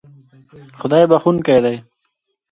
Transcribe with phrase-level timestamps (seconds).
[0.79, 1.77] خدای بښونکی دی